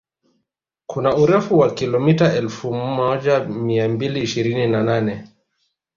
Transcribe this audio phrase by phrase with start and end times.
[0.85, 5.27] Kuna urefu wa kilomita elfu moja mia mbili ishirini na nane